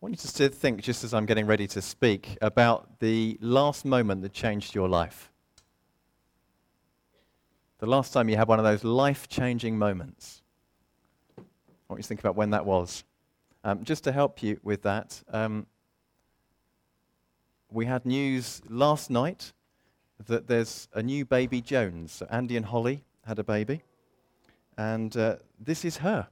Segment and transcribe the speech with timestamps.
[0.00, 4.22] want you to think, just as I'm getting ready to speak, about the last moment
[4.22, 5.30] that changed your life.
[7.80, 10.42] The last time you had one of those life changing moments.
[11.38, 11.42] I
[11.88, 13.04] want you to think about when that was.
[13.62, 15.66] Um, just to help you with that, um,
[17.70, 19.52] we had news last night
[20.26, 22.12] that there's a new baby Jones.
[22.12, 23.82] So Andy and Holly had a baby,
[24.78, 26.28] and uh, this is her.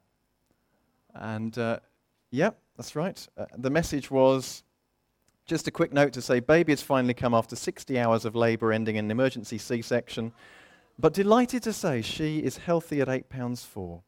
[1.15, 1.81] And uh,
[2.31, 3.29] yep, that's right.
[3.37, 4.63] Uh, the message was
[5.47, 8.73] just a quick note to say baby has finally come after 60 hours of labour,
[8.73, 10.33] ending in an emergency C section.
[10.97, 14.03] But delighted to say she is healthy at eight pounds four.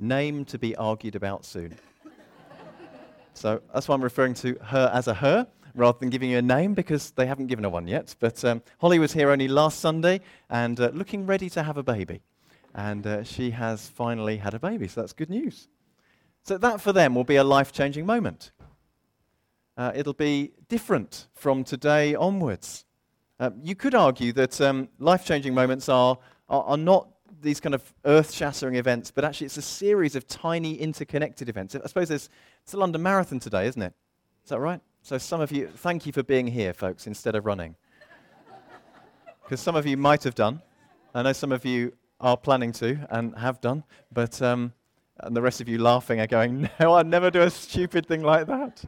[0.00, 1.76] Name to be argued about soon.
[3.34, 6.42] so that's why I'm referring to her as a her rather than giving you a
[6.42, 8.16] name because they haven't given her one yet.
[8.18, 11.84] But um, Holly was here only last Sunday and uh, looking ready to have a
[11.84, 12.22] baby.
[12.74, 15.68] And uh, she has finally had a baby, so that's good news.
[16.44, 18.52] So that for them will be a life changing moment.
[19.76, 22.84] Uh, it'll be different from today onwards.
[23.38, 26.18] Uh, you could argue that um, life changing moments are,
[26.48, 27.08] are, are, not
[27.40, 31.76] these kind of earth shattering events, but actually it's a series of tiny interconnected events.
[31.76, 32.28] I suppose it's
[32.66, 33.92] the London Marathon today, isn't it?
[34.42, 34.80] Is that right?
[35.02, 37.76] So, some of you, thank you for being here, folks, instead of running.
[39.44, 40.60] Because some of you might have done.
[41.14, 44.72] I know some of you are planning to and have done, but um,
[45.20, 48.22] and the rest of you laughing are going, No, I'd never do a stupid thing
[48.22, 48.84] like that.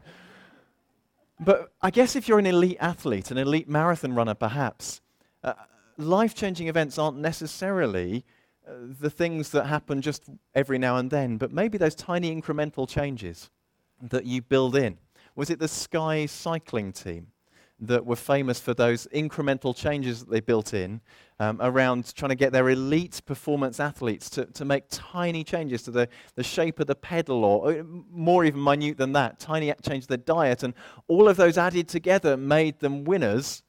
[1.39, 5.01] But I guess if you're an elite athlete, an elite marathon runner, perhaps,
[5.43, 5.53] uh,
[5.97, 8.23] life changing events aren't necessarily
[8.67, 12.87] uh, the things that happen just every now and then, but maybe those tiny incremental
[12.87, 13.49] changes
[14.01, 14.97] that you build in.
[15.35, 17.27] Was it the Sky cycling team
[17.81, 21.01] that were famous for those incremental changes that they built in
[21.39, 25.91] um, around trying to get their elite performance athletes to, to make tiny changes to
[25.91, 30.05] the, the shape of the pedal, or, or more even minute than that, tiny changes
[30.05, 30.61] to their diet.
[30.61, 30.75] And
[31.07, 33.63] all of those added together made them winners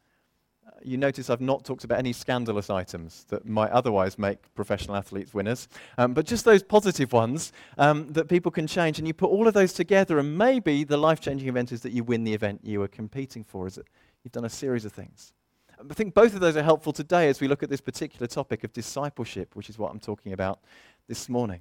[0.86, 5.32] you notice I've not talked about any scandalous items that might otherwise make professional athletes
[5.34, 8.98] winners, um, but just those positive ones um, that people can change.
[8.98, 11.92] And you put all of those together, and maybe the life changing event is that
[11.92, 13.86] you win the event you are competing for, is that
[14.22, 15.32] you've done a series of things.
[15.78, 18.62] I think both of those are helpful today as we look at this particular topic
[18.62, 20.60] of discipleship, which is what I'm talking about
[21.08, 21.60] this morning.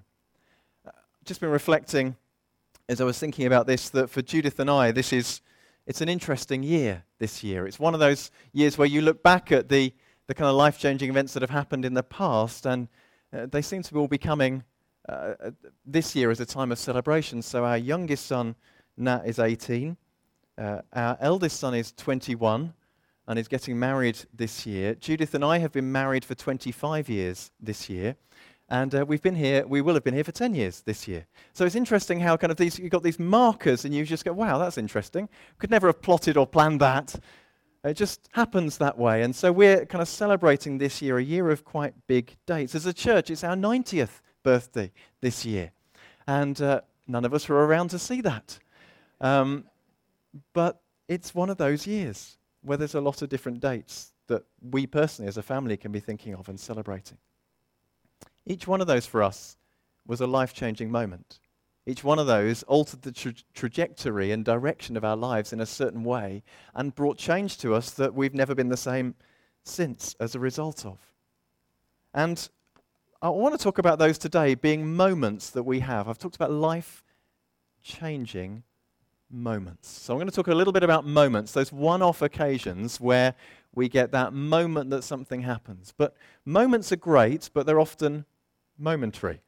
[0.85, 0.91] Uh,
[1.25, 2.15] just been reflecting
[2.87, 5.41] as I was thinking about this that for Judith and I, this is
[5.85, 7.65] it's an interesting year this year.
[7.67, 9.93] It's one of those years where you look back at the,
[10.27, 12.87] the kind of life changing events that have happened in the past, and
[13.33, 14.63] uh, they seem to be all becoming
[15.09, 15.51] uh, uh,
[15.85, 17.41] this year as a time of celebration.
[17.41, 18.55] So, our youngest son,
[18.97, 19.97] Nat, is 18.
[20.57, 22.73] Uh, our eldest son is 21
[23.27, 24.93] and is getting married this year.
[24.95, 28.15] Judith and I have been married for 25 years this year.
[28.71, 31.25] And uh, we've been here, we will have been here for 10 years this year.
[31.51, 34.31] So it's interesting how kind of these, you've got these markers and you just go,
[34.31, 35.27] wow, that's interesting.
[35.57, 37.13] Could never have plotted or planned that.
[37.83, 39.23] It just happens that way.
[39.23, 42.73] And so we're kind of celebrating this year a year of quite big dates.
[42.73, 44.89] As a church, it's our 90th birthday
[45.19, 45.73] this year.
[46.25, 46.79] And uh,
[47.09, 48.57] none of us were around to see that.
[49.19, 49.65] Um,
[50.53, 54.87] but it's one of those years where there's a lot of different dates that we
[54.87, 57.17] personally as a family can be thinking of and celebrating.
[58.45, 59.57] Each one of those for us
[60.05, 61.39] was a life changing moment.
[61.85, 65.65] Each one of those altered the tra- trajectory and direction of our lives in a
[65.65, 66.43] certain way
[66.75, 69.15] and brought change to us that we've never been the same
[69.63, 70.99] since as a result of.
[72.13, 72.49] And
[73.21, 76.07] I want to talk about those today being moments that we have.
[76.07, 77.03] I've talked about life
[77.83, 78.63] changing
[79.29, 79.89] moments.
[79.89, 83.33] So I'm going to talk a little bit about moments, those one off occasions where
[83.73, 85.93] we get that moment that something happens.
[85.95, 86.15] But
[86.45, 88.25] moments are great, but they're often
[88.81, 89.41] momentary.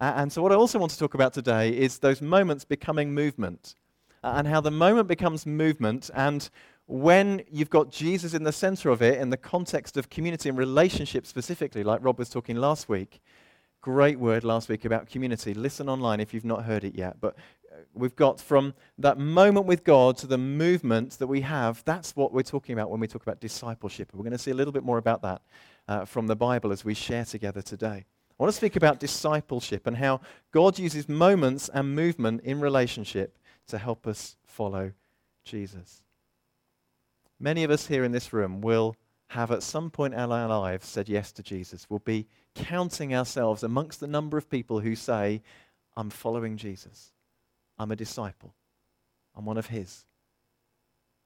[0.00, 3.14] Uh, and so, what I also want to talk about today is those moments becoming
[3.14, 3.76] movement
[4.24, 6.10] uh, and how the moment becomes movement.
[6.14, 6.48] And
[6.86, 10.58] when you've got Jesus in the center of it, in the context of community and
[10.58, 13.20] relationship specifically, like Rob was talking last week,
[13.80, 15.54] great word last week about community.
[15.54, 17.20] Listen online if you've not heard it yet.
[17.20, 17.36] But
[17.70, 21.82] uh, we've got from that moment with God to the movement that we have.
[21.84, 24.10] That's what we're talking about when we talk about discipleship.
[24.12, 25.42] We're going to see a little bit more about that
[25.88, 28.04] uh, from the Bible as we share together today.
[28.42, 33.38] I want to speak about discipleship and how God uses moments and movement in relationship
[33.68, 34.90] to help us follow
[35.44, 36.02] Jesus.
[37.38, 38.96] Many of us here in this room will
[39.28, 41.86] have at some point in our lives said yes to Jesus.
[41.88, 45.40] We'll be counting ourselves amongst the number of people who say,
[45.96, 47.12] I'm following Jesus.
[47.78, 48.56] I'm a disciple.
[49.36, 50.04] I'm one of his.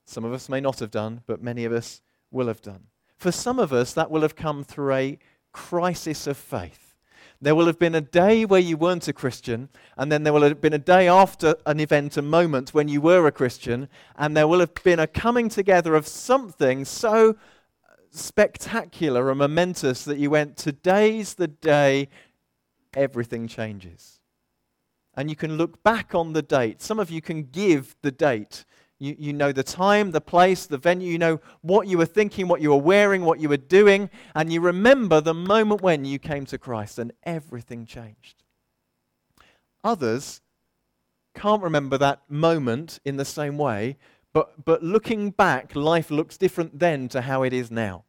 [0.05, 2.89] Some of us may not have done, but many of us will have done.
[3.17, 5.19] For some of us, that will have come through a
[5.51, 6.86] crisis of faith
[7.41, 10.43] There will have been a day where you weren't a Christian, and then there will
[10.43, 14.37] have been a day after an event, a moment when you were a Christian, and
[14.37, 17.37] there will have been a coming together of something so
[18.11, 22.09] spectacular and momentous that you went, Today's the day
[22.94, 24.21] everything changes.
[25.15, 26.83] And you can look back on the date.
[26.83, 28.65] Some of you can give the date.
[28.99, 31.11] You, you know the time, the place, the venue.
[31.11, 34.11] You know what you were thinking, what you were wearing, what you were doing.
[34.35, 38.43] And you remember the moment when you came to Christ and everything changed.
[39.85, 40.41] Others
[41.35, 43.99] can't remember that moment in the same way,
[44.33, 48.05] but, but looking back, life looks different then to how it is now.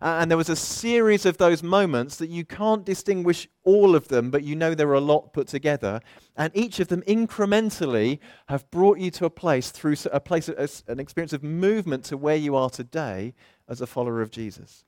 [0.00, 4.08] Uh, and there was a series of those moments that you can't distinguish all of
[4.08, 6.00] them, but you know there are a lot put together.
[6.36, 11.00] And each of them incrementally have brought you to a place through a place, an
[11.00, 13.34] experience of movement to where you are today
[13.68, 14.84] as a follower of Jesus.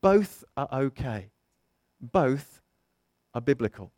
[0.00, 1.30] Both are okay.
[2.00, 2.60] Both
[3.34, 3.92] are biblical.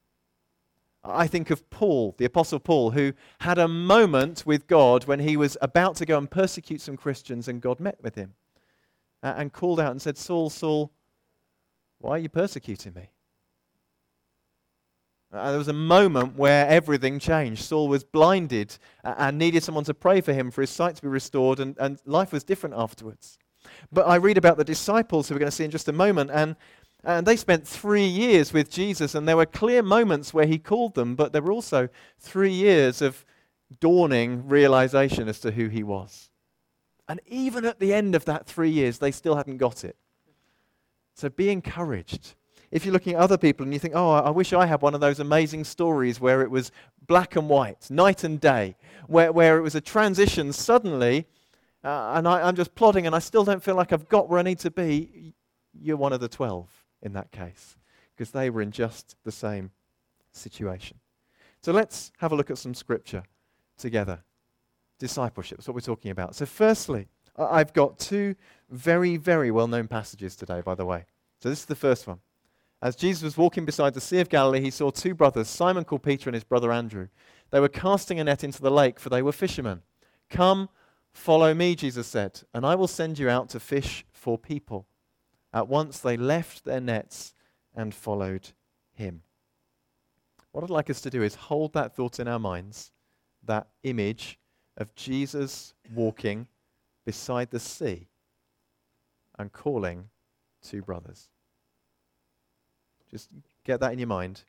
[1.06, 5.36] I think of Paul, the Apostle Paul, who had a moment with God when he
[5.36, 8.34] was about to go and persecute some Christians, and God met with him
[9.24, 10.92] and called out and said, Saul, Saul,
[11.98, 13.08] why are you persecuting me?
[15.32, 17.64] Uh, there was a moment where everything changed.
[17.64, 21.02] Saul was blinded uh, and needed someone to pray for him for his sight to
[21.02, 23.38] be restored, and, and life was different afterwards.
[23.90, 26.30] But I read about the disciples who we're going to see in just a moment,
[26.32, 26.54] and,
[27.02, 30.94] and they spent three years with Jesus, and there were clear moments where he called
[30.94, 31.88] them, but there were also
[32.20, 33.24] three years of
[33.80, 36.30] dawning realization as to who he was.
[37.08, 39.96] And even at the end of that three years, they still hadn't got it.
[41.14, 42.34] So be encouraged.
[42.70, 44.94] If you're looking at other people and you think, oh, I wish I had one
[44.94, 46.72] of those amazing stories where it was
[47.06, 51.26] black and white, night and day, where, where it was a transition suddenly,
[51.84, 54.40] uh, and I, I'm just plodding and I still don't feel like I've got where
[54.40, 55.34] I need to be,
[55.72, 56.68] you're one of the 12
[57.02, 57.76] in that case,
[58.16, 59.70] because they were in just the same
[60.32, 60.98] situation.
[61.62, 63.22] So let's have a look at some scripture
[63.76, 64.24] together
[65.06, 65.58] discipleship.
[65.58, 66.34] That's what we're talking about.
[66.34, 68.34] So, firstly, I've got two
[68.70, 71.04] very, very well known passages today, by the way.
[71.40, 72.20] So, this is the first one.
[72.80, 76.02] As Jesus was walking beside the Sea of Galilee, he saw two brothers, Simon called
[76.02, 77.08] Peter and his brother Andrew.
[77.50, 79.82] They were casting a net into the lake, for they were fishermen.
[80.30, 80.70] Come,
[81.12, 84.86] follow me, Jesus said, and I will send you out to fish for people.
[85.52, 87.34] At once they left their nets
[87.74, 88.50] and followed
[88.92, 89.22] him.
[90.52, 92.92] What I'd like us to do is hold that thought in our minds,
[93.44, 94.38] that image
[94.76, 96.48] of Jesus walking
[97.04, 98.08] beside the sea
[99.38, 100.08] and calling
[100.62, 101.28] two brothers.
[103.10, 103.30] Just
[103.64, 104.42] get that in your mind.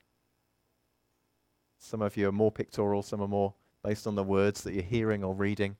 [1.78, 4.82] Some of you are more pictorial, some are more based on the words that you're
[4.82, 5.76] hearing or reading.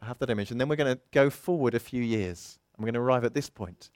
[0.00, 0.50] I have that image.
[0.50, 2.58] And then we're going to go forward a few years.
[2.74, 3.90] And we're going to arrive at this point.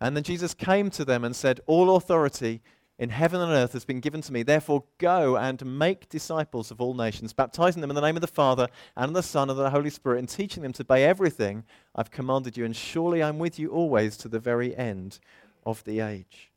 [0.00, 2.62] And then Jesus came to them and said, All authority
[2.98, 4.42] in heaven and earth has been given to me.
[4.42, 8.26] Therefore, go and make disciples of all nations, baptizing them in the name of the
[8.26, 11.64] Father and the Son and the Holy Spirit, and teaching them to obey everything
[11.94, 12.64] I've commanded you.
[12.64, 15.18] And surely I'm with you always to the very end
[15.66, 16.50] of the age.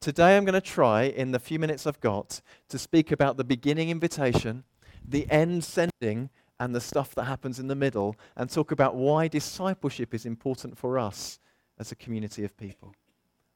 [0.00, 3.44] Today, I'm going to try, in the few minutes I've got, to speak about the
[3.44, 4.64] beginning invitation,
[5.06, 9.26] the end sending, and the stuff that happens in the middle, and talk about why
[9.26, 11.40] discipleship is important for us
[11.78, 12.94] as a community of people,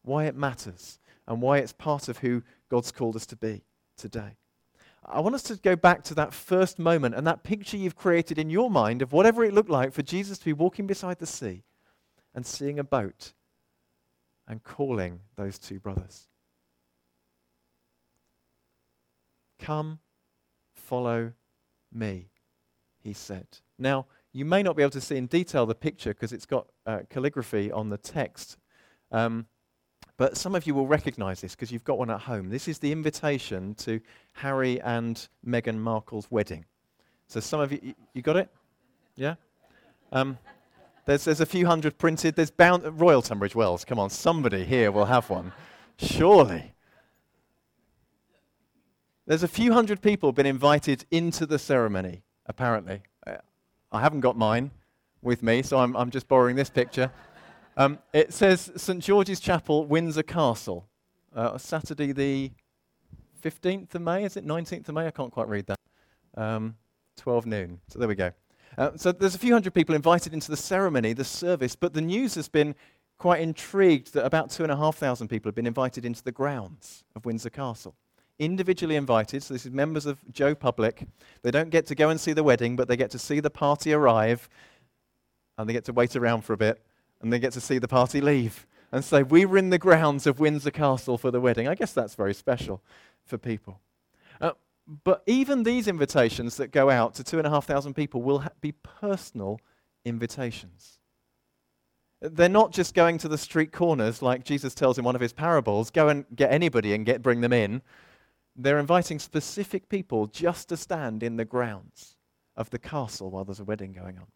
[0.02, 3.64] why it matters and why it's part of who God's called us to be
[3.96, 4.37] today.
[5.05, 8.38] I want us to go back to that first moment and that picture you've created
[8.38, 11.26] in your mind of whatever it looked like for Jesus to be walking beside the
[11.26, 11.62] sea
[12.35, 13.33] and seeing a boat
[14.49, 16.26] and calling those two brothers.
[19.61, 20.00] Come,
[20.75, 21.33] follow
[21.92, 22.30] me,
[23.02, 23.47] he said.
[23.78, 26.66] Now, you may not be able to see in detail the picture because it's got
[26.85, 28.59] uh, calligraphy on the text.
[29.11, 29.47] Um,
[30.16, 32.49] but some of you will recognize this because you've got one at home.
[32.49, 34.00] This is the invitation to
[34.32, 36.64] Harry and Meghan Markle's wedding.
[37.28, 38.49] So some of you, you got it?
[39.16, 39.35] Yeah?
[40.12, 40.38] Um,
[41.04, 42.37] there's, there's a few hundred printed.
[42.37, 43.85] There's bound, Royal Tunbridge Wells.
[43.85, 45.52] Come on, somebody here will have one.
[45.99, 46.73] Surely.
[49.26, 53.02] There's a few hundred people been invited into the ceremony, apparently.
[53.92, 54.70] I haven't got mine
[55.23, 57.11] with me, so I'm, I'm just borrowing this picture.
[57.78, 59.02] Um, it says St.
[59.02, 60.87] George's Chapel, Windsor Castle,
[61.35, 62.50] uh, Saturday the
[63.42, 64.47] 15th of May, is it?
[64.47, 65.06] 19th of May?
[65.06, 65.78] I can't quite read that.
[66.37, 66.76] Um,
[67.18, 67.80] 12 noon.
[67.88, 68.33] So there we go.
[68.78, 72.00] Uh, so there's a few hundred people invited into the ceremony, the service, but the
[72.00, 72.75] news has been
[73.18, 76.33] quite intrigued that about two and a half thousand people have been invited into the
[76.33, 77.95] grounds of Windsor Castle.
[78.38, 81.06] Individually invited, so this is members of Joe Public.
[81.42, 83.50] They don't get to go and see the wedding, but they get to see the
[83.50, 84.49] party arrive,
[85.59, 86.83] and they get to wait around for a bit
[87.20, 88.66] and they get to see the party leave.
[88.92, 91.68] and say, We were in the grounds of Windsor Castle for the wedding.
[91.68, 92.82] I guess that's very special
[93.25, 93.80] for people.
[94.40, 94.52] Uh,
[95.04, 98.40] but even these invitations that go out to two and a half thousand people will
[98.40, 99.61] ha- be personal
[100.04, 100.99] invitations.
[102.20, 105.32] They're not just going to the street corners like Jesus tells in one of his
[105.32, 107.82] parables go and get anybody and get, bring them in.
[108.54, 112.16] They're inviting specific people just to stand in the grounds
[112.56, 114.26] of the castle while there's a wedding going on.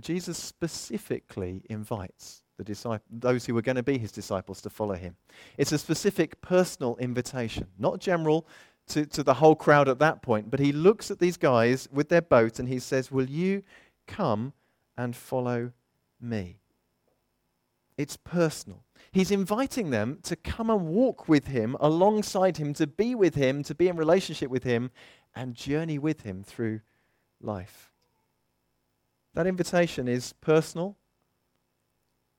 [0.00, 4.94] Jesus specifically invites the disciples, those who were going to be his disciples to follow
[4.94, 5.16] him.
[5.56, 8.46] It's a specific personal invitation, not general
[8.88, 12.08] to, to the whole crowd at that point, but he looks at these guys with
[12.08, 13.62] their boat and he says, Will you
[14.06, 14.52] come
[14.96, 15.72] and follow
[16.20, 16.58] me?
[17.96, 18.84] It's personal.
[19.10, 23.62] He's inviting them to come and walk with him, alongside him, to be with him,
[23.64, 24.90] to be in relationship with him,
[25.34, 26.80] and journey with him through
[27.40, 27.90] life.
[29.34, 30.96] That invitation is personal.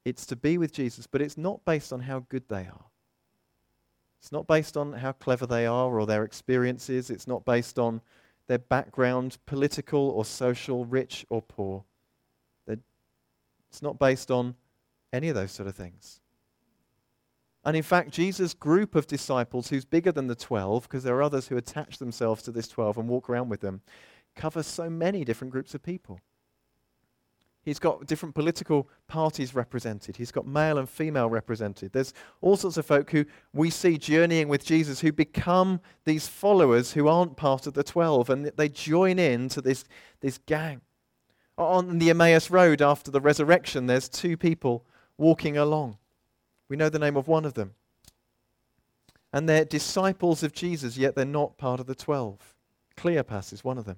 [0.06, 2.86] It's to be with Jesus, but it's not based on how good they are.
[4.20, 7.10] It's not based on how clever they are or their experiences.
[7.10, 8.02] It's not based on
[8.48, 11.84] their background, political or social, rich or poor.
[13.70, 14.56] It's not based on
[15.14, 16.22] any of those sort of things.
[17.64, 21.24] And in fact, Jesus' group of disciples, who's bigger than the 12, because there are
[21.24, 23.82] others who attach themselves to this 12 and walk around with them,
[24.36, 26.20] covers so many different groups of people.
[27.70, 30.18] He's got different political parties represented.
[30.18, 31.94] He's got male and female represented.
[31.94, 36.94] There's all sorts of folk who we see journeying with Jesus who become these followers
[36.94, 39.86] who aren't part of the 12 and they join in to this,
[40.22, 40.82] this gang.
[41.60, 44.84] On the Emmaus Road after the resurrection, there's two people
[45.20, 46.00] walking along.
[46.70, 47.76] We know the name of one of them.
[49.32, 52.56] And they're disciples of Jesus, yet they're not part of the 12.
[52.98, 53.98] Cleopas is one of them.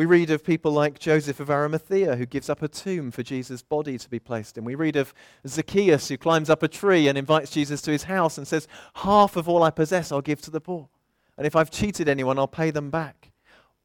[0.00, 3.60] We read of people like Joseph of Arimathea who gives up a tomb for Jesus'
[3.60, 4.64] body to be placed in.
[4.64, 5.12] We read of
[5.46, 9.36] Zacchaeus who climbs up a tree and invites Jesus to his house and says, Half
[9.36, 10.88] of all I possess I'll give to the poor.
[11.36, 13.30] And if I've cheated anyone, I'll pay them back.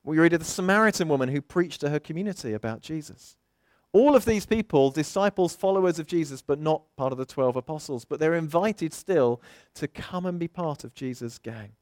[0.06, 3.36] We read of the Samaritan woman who preached to her community about Jesus.
[3.92, 8.06] All of these people, disciples, followers of Jesus, but not part of the 12 apostles,
[8.06, 9.42] but they're invited still
[9.74, 11.74] to come and be part of Jesus' gang.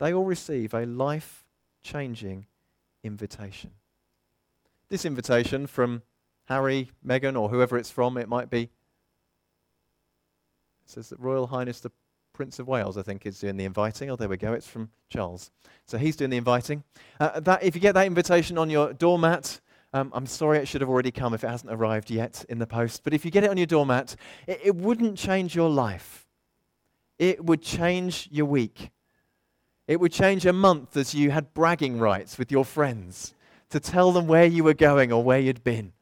[0.00, 1.44] They all receive a life
[1.82, 2.46] changing
[3.04, 3.70] invitation.
[4.88, 6.02] This invitation from
[6.46, 8.62] Harry, Meghan, or whoever it's from, it might be.
[8.62, 8.70] It
[10.86, 11.92] says that Royal Highness the
[12.32, 14.10] Prince of Wales, I think, is doing the inviting.
[14.10, 14.54] Oh, there we go.
[14.54, 15.50] It's from Charles.
[15.84, 16.82] So he's doing the inviting.
[17.20, 19.60] Uh, that, if you get that invitation on your doormat,
[19.92, 22.66] um, I'm sorry it should have already come if it hasn't arrived yet in the
[22.66, 23.04] post.
[23.04, 24.16] But if you get it on your doormat,
[24.46, 26.26] it, it wouldn't change your life.
[27.18, 28.90] It would change your week.
[29.90, 33.34] It would change a month as you had bragging rights with your friends
[33.70, 35.92] to tell them where you were going or where you'd been.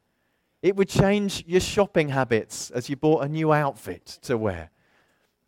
[0.62, 4.71] It would change your shopping habits as you bought a new outfit to wear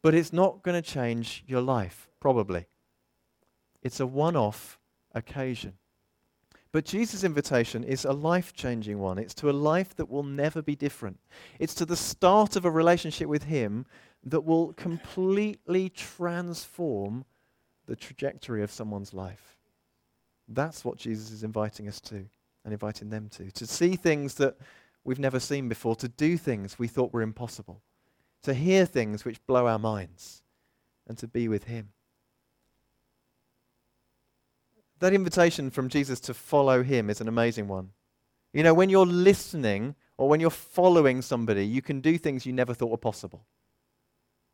[0.02, 2.66] but it's not going to change your life, probably.
[3.82, 4.78] It's a one off
[5.14, 5.74] occasion.
[6.72, 9.18] But Jesus' invitation is a life changing one.
[9.18, 11.18] It's to a life that will never be different.
[11.58, 13.86] It's to the start of a relationship with Him
[14.24, 17.24] that will completely transform
[17.90, 19.58] the trajectory of someone's life.
[20.48, 22.24] That's what Jesus is inviting us to
[22.64, 23.50] and inviting them to.
[23.50, 24.56] To see things that
[25.04, 27.82] we've never seen before, to do things we thought were impossible
[28.42, 30.42] to hear things which blow our minds,
[31.06, 31.90] and to be with Him.
[35.00, 37.90] That invitation from Jesus to follow Him is an amazing one.
[38.52, 42.52] You know, when you're listening or when you're following somebody, you can do things you
[42.52, 43.44] never thought were possible.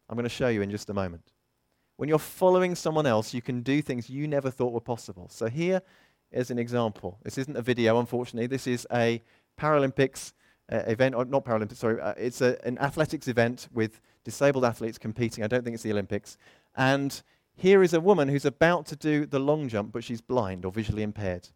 [0.08, 1.32] I'm going to show you in just a moment.
[1.96, 5.28] When you're following someone else, you can do things you never thought were possible.
[5.30, 5.80] So here
[6.30, 7.18] is an example.
[7.22, 8.46] This isn't a video, unfortunately.
[8.46, 9.22] This is a
[9.58, 10.32] Paralympics
[10.70, 14.98] uh, event, or not Paralympics, sorry, uh, it's a, an athletics event with disabled athletes
[14.98, 15.44] competing.
[15.44, 16.36] I don't think it's the Olympics.
[16.74, 17.22] And
[17.54, 20.72] here is a woman who's about to do the long jump, but she's blind or
[20.72, 21.48] visually impaired.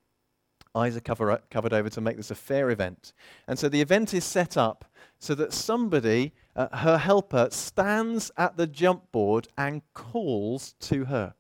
[0.74, 3.12] Eyes are cover, covered over to make this a fair event.
[3.46, 4.84] And so the event is set up
[5.18, 11.34] so that somebody, uh, her helper, stands at the jump board and calls to her.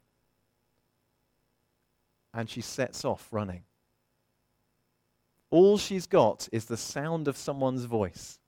[2.32, 3.64] And she sets off running.
[5.50, 8.38] All she's got is the sound of someone's voice.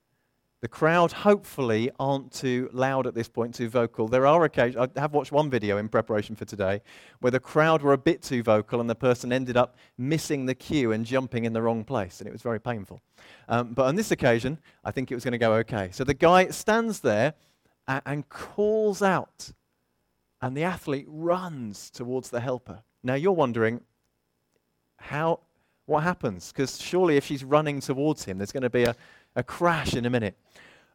[0.63, 4.07] The crowd, hopefully, aren't too loud at this point, too vocal.
[4.07, 6.81] There are occasions, I have watched one video in preparation for today,
[7.19, 10.55] where the crowd were a bit too vocal and the person ended up missing the
[10.55, 13.01] cue and jumping in the wrong place, and it was very painful.
[13.49, 15.89] Um, but on this occasion, I think it was going to go okay.
[15.91, 17.33] So the guy stands there
[17.85, 19.51] and, and calls out,
[20.41, 22.83] and the athlete runs towards the helper.
[23.03, 23.81] Now you're wondering,
[24.95, 25.41] how
[25.85, 26.53] what happens?
[26.53, 28.95] Because surely if she's running towards him, there's going to be a,
[29.35, 30.37] a crash in a minute.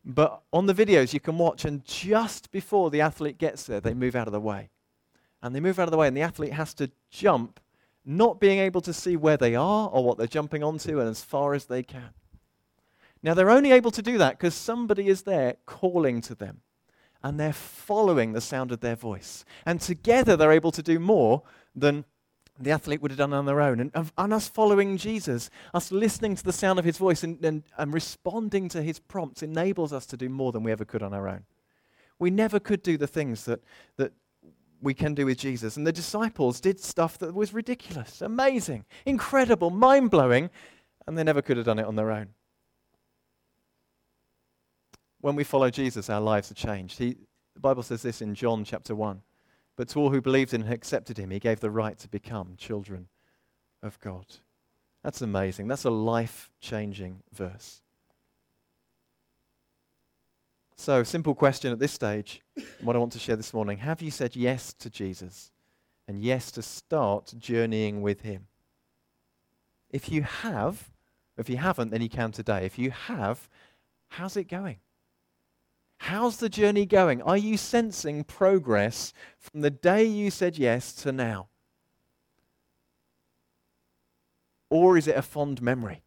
[0.04, 3.94] But on the videos you can watch, and just before the athlete gets there, they
[3.94, 4.70] move out of the way.
[5.42, 7.60] And they move out of the way, and the athlete has to jump,
[8.04, 11.22] not being able to see where they are or what they're jumping onto, and as
[11.22, 12.10] far as they can.
[13.22, 16.60] Now, they're only able to do that because somebody is there calling to them,
[17.22, 19.44] and they're following the sound of their voice.
[19.66, 21.42] And together, they're able to do more
[21.74, 22.04] than
[22.60, 23.80] the athlete would have done on their own.
[23.80, 27.62] And, and us following Jesus, us listening to the sound of his voice and, and,
[27.76, 31.14] and responding to his prompts enables us to do more than we ever could on
[31.14, 31.44] our own.
[32.18, 33.62] We never could do the things that,
[33.96, 34.12] that
[34.80, 35.76] we can do with Jesus.
[35.76, 40.50] And the disciples did stuff that was ridiculous, amazing, incredible, mind blowing,
[41.06, 42.28] and they never could have done it on their own.
[45.20, 46.98] When we follow Jesus, our lives are changed.
[46.98, 47.16] He,
[47.54, 49.20] the Bible says this in John chapter 1.
[49.78, 52.56] But to all who believed in and accepted him, he gave the right to become
[52.58, 53.06] children
[53.80, 54.26] of God.
[55.04, 55.68] That's amazing.
[55.68, 57.80] That's a life changing verse.
[60.74, 62.42] So, simple question at this stage,
[62.80, 63.78] what I want to share this morning.
[63.78, 65.52] Have you said yes to Jesus
[66.08, 68.48] and yes to start journeying with him?
[69.90, 70.90] If you have,
[71.36, 72.66] if you haven't, then you can today.
[72.66, 73.48] If you have,
[74.08, 74.78] how's it going?
[75.98, 77.20] How's the journey going?
[77.22, 81.48] Are you sensing progress from the day you said yes to now?
[84.70, 86.02] Or is it a fond memory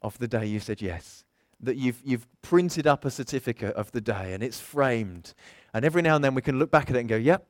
[0.00, 1.24] of the day you said yes?
[1.60, 5.34] That you've, you've printed up a certificate of the day and it's framed.
[5.72, 7.46] And every now and then we can look back at it and go, yep,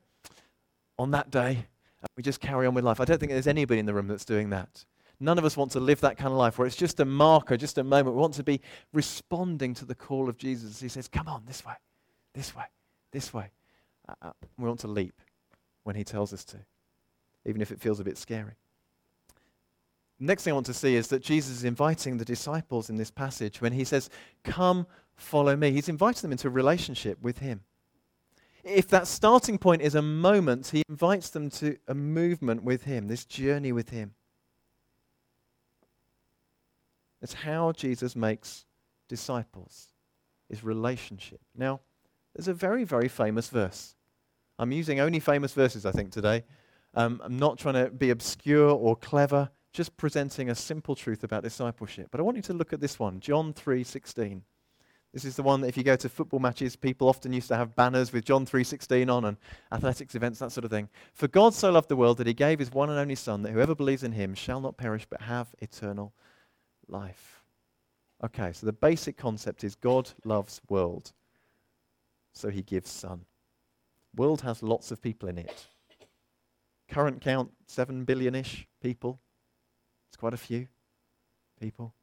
[0.99, 1.65] on that day,
[2.15, 2.99] we just carry on with life.
[2.99, 4.85] I don't think there's anybody in the room that's doing that.
[5.23, 7.55] None of us want to live that kind of life where it's just a marker,
[7.55, 8.13] just a moment.
[8.13, 8.59] We want to be
[8.91, 10.81] responding to the call of Jesus.
[10.81, 11.75] He says, Come on, this way,
[12.33, 12.65] this way,
[13.13, 13.49] this way.
[14.09, 15.21] Uh, uh, we want to leap
[15.83, 16.57] when he tells us to,
[17.45, 18.55] even if it feels a bit scary.
[20.19, 23.09] Next thing I want to see is that Jesus is inviting the disciples in this
[23.09, 24.09] passage when he says,
[24.43, 25.71] Come, follow me.
[25.71, 27.61] He's inviting them into a relationship with him.
[28.65, 33.07] If that starting point is a moment, he invites them to a movement with him,
[33.07, 34.15] this journey with him.
[37.23, 38.65] It's how Jesus makes
[39.07, 39.93] disciples,
[40.49, 41.39] is relationship.
[41.55, 41.79] Now,
[42.35, 43.95] there's a very, very famous verse.
[44.59, 46.43] I'm using only famous verses, I think, today.
[46.93, 51.43] Um, I'm not trying to be obscure or clever, just presenting a simple truth about
[51.43, 52.09] discipleship.
[52.11, 54.43] But I want you to look at this one, John 3:16.
[55.13, 57.55] This is the one that if you go to football matches, people often used to
[57.55, 59.37] have banners with John 3:16 on and
[59.71, 60.89] athletics events, that sort of thing.
[61.13, 63.51] For God so loved the world that he gave his one and only Son, that
[63.51, 66.13] whoever believes in him shall not perish but have eternal
[66.87, 67.43] life.
[68.23, 71.11] Okay, so the basic concept is God loves world,
[72.33, 73.25] so he gives son.
[74.15, 75.67] World has lots of people in it.
[76.89, 79.19] Current count, 7 billion ish people.
[80.09, 80.67] It's quite a few
[81.59, 81.93] people.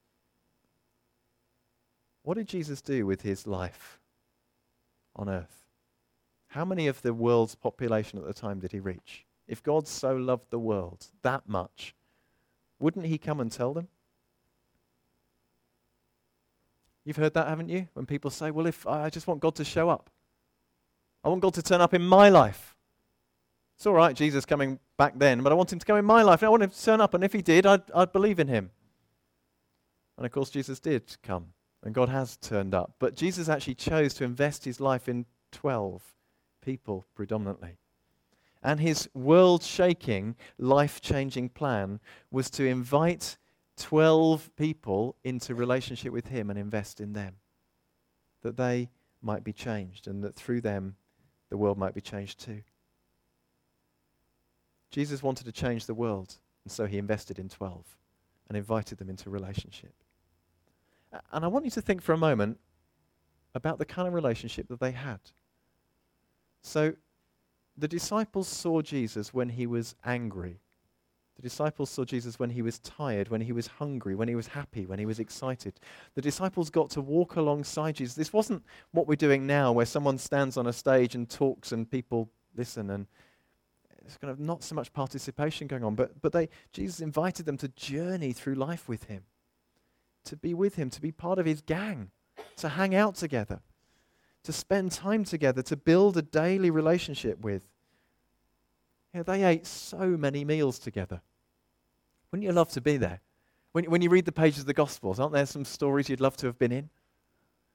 [2.23, 3.99] What did Jesus do with his life
[5.17, 5.65] on earth?
[6.49, 9.25] How many of the world's population at the time did he reach?
[9.47, 11.95] If God so loved the world that much,
[12.79, 13.89] wouldn't he come and tell them?
[17.05, 17.89] You've heard that, haven't you?
[17.95, 20.11] When people say, well, if I just want God to show up,
[21.25, 22.77] I want God to turn up in my life.
[23.77, 26.23] It's all right, Jesus coming back then, but I want him to come in my
[26.23, 26.43] life.
[26.43, 28.49] And I want him to turn up, and if he did, I'd, I'd believe in
[28.49, 28.71] him.
[30.19, 32.97] And of course, Jesus did come, and God has turned up.
[32.99, 36.03] But Jesus actually chose to invest his life in 12
[36.63, 37.79] people predominantly.
[38.63, 43.39] And his world shaking, life changing plan was to invite
[43.81, 47.37] 12 people into relationship with Him and invest in them.
[48.43, 48.91] That they
[49.23, 50.97] might be changed and that through them
[51.49, 52.63] the world might be changed too.
[54.91, 57.85] Jesus wanted to change the world, and so He invested in 12
[58.49, 59.95] and invited them into relationship.
[61.33, 62.59] And I want you to think for a moment
[63.55, 65.21] about the kind of relationship that they had.
[66.63, 66.95] So,
[67.77, 70.61] the disciples saw Jesus when he was angry
[71.41, 74.49] the disciples saw Jesus when he was tired, when he was hungry, when he was
[74.49, 75.81] happy, when he was excited.
[76.15, 78.15] The disciples got to walk alongside Jesus.
[78.15, 81.91] This wasn't what we're doing now, where someone stands on a stage and talks and
[81.91, 83.07] people listen and
[84.05, 87.57] it's kind of not so much participation going on, but, but they, Jesus invited them
[87.57, 89.23] to journey through life with him,
[90.25, 92.11] to be with him, to be part of his gang,
[92.57, 93.61] to hang out together,
[94.43, 97.63] to spend time together, to build a daily relationship with.
[99.15, 101.23] Yeah, they ate so many meals together.
[102.31, 103.21] Wouldn't you love to be there?
[103.73, 106.37] When, when you read the pages of the Gospels, aren't there some stories you'd love
[106.39, 106.91] to have been in?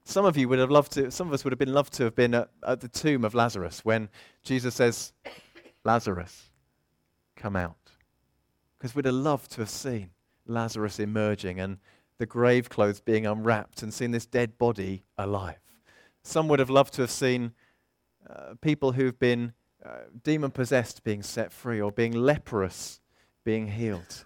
[0.03, 2.03] Some of you would have loved to, some of us would have been loved to
[2.03, 4.09] have been at, at the tomb of Lazarus when
[4.43, 5.13] Jesus says,
[5.83, 6.51] Lazarus,
[7.35, 7.75] come out.
[8.77, 10.11] Because we'd have loved to have seen
[10.45, 11.77] Lazarus emerging and
[12.17, 15.59] the grave clothes being unwrapped and seen this dead body alive.
[16.23, 17.53] Some would have loved to have seen
[18.29, 19.89] uh, people who've been uh,
[20.23, 23.01] demon possessed being set free or being leprous
[23.43, 24.25] being healed.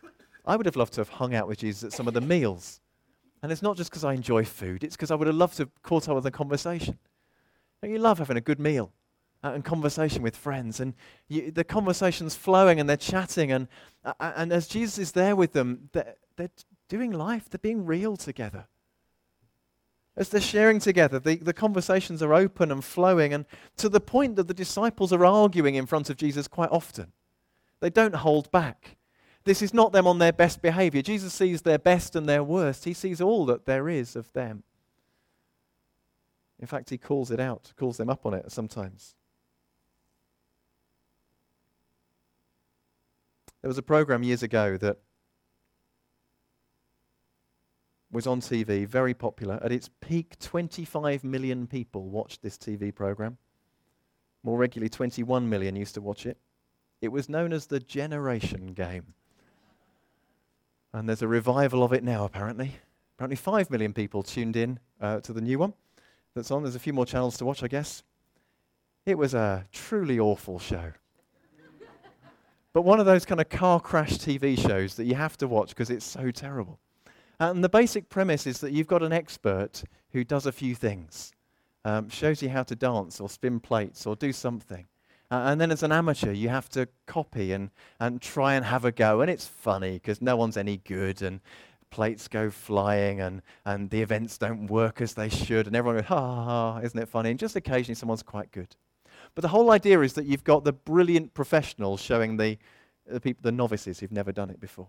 [0.49, 2.81] I would have loved to have hung out with Jesus at some of the meals.
[3.41, 5.63] And it's not just because I enjoy food, it's because I would have loved to
[5.63, 6.97] have caught up with a conversation.
[7.81, 8.91] Don't you love having a good meal
[9.43, 10.79] uh, and conversation with friends?
[10.79, 10.93] And
[11.29, 13.51] you, the conversation's flowing and they're chatting.
[13.51, 13.67] And,
[14.03, 16.49] uh, and as Jesus is there with them, they're, they're
[16.89, 18.67] doing life, they're being real together
[20.19, 23.45] as they're sharing together, the, the conversations are open and flowing, and
[23.77, 27.13] to the point that the disciples are arguing in front of Jesus quite often.
[27.79, 28.97] They don't hold back.
[29.49, 31.01] This is not them on their best behavior.
[31.01, 32.85] Jesus sees their best and their worst.
[32.85, 34.62] He sees all that there is of them.
[36.59, 39.15] In fact, he calls it out, calls them up on it sometimes.
[43.63, 44.99] There was a program years ago that
[48.12, 49.59] was on TV, very popular.
[49.63, 53.39] At its peak, 25 million people watched this TV program.
[54.43, 56.38] More regularly, 21 million used to watch it.
[57.01, 59.15] It was known as the Generation Game.
[60.93, 62.75] And there's a revival of it now, apparently.
[63.15, 65.73] Apparently, 5 million people tuned in uh, to the new one
[66.36, 66.63] that's on.
[66.63, 68.04] There's a few more channels to watch, I guess.
[69.06, 70.93] It was a truly awful show.
[72.73, 75.69] but one of those kind of car crash TV shows that you have to watch
[75.69, 76.80] because it's so terrible.
[77.39, 81.32] And the basic premise is that you've got an expert who does a few things,
[81.86, 84.88] um, shows you how to dance or spin plates or do something.
[85.31, 88.83] Uh, and then as an amateur, you have to copy and, and try and have
[88.83, 89.21] a go.
[89.21, 91.39] And it's funny because no one's any good and
[91.91, 95.67] plates go flying and, and the events don't work as they should.
[95.67, 97.29] And everyone goes, ha ha ha, isn't it funny?
[97.29, 98.75] And just occasionally someone's quite good.
[99.35, 102.57] But the whole idea is that you've got the brilliant professionals showing the,
[103.05, 104.87] the, people, the novices who've never done it before.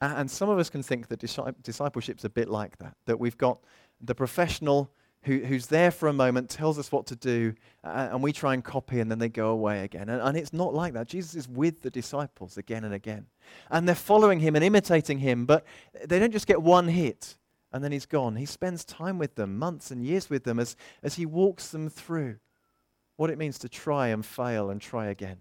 [0.00, 1.20] And some of us can think that
[1.62, 3.60] discipleship's a bit like that, that we've got
[4.00, 4.90] the professional
[5.24, 7.54] who, who's there for a moment, tells us what to do,
[7.84, 10.08] uh, and we try and copy, and then they go away again.
[10.08, 11.08] And, and it's not like that.
[11.08, 13.26] Jesus is with the disciples again and again.
[13.70, 15.64] And they're following him and imitating him, but
[16.04, 17.36] they don't just get one hit
[17.74, 18.36] and then he's gone.
[18.36, 21.88] He spends time with them, months and years with them, as, as he walks them
[21.88, 22.36] through
[23.16, 25.38] what it means to try and fail and try again,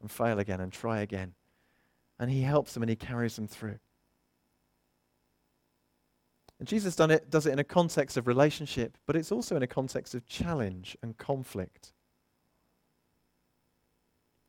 [0.00, 1.34] and fail again and try again
[2.22, 3.80] and he helps them and he carries them through.
[6.62, 9.64] And Jesus done it, does it in a context of relationship, but it's also in
[9.64, 11.92] a context of challenge and conflict.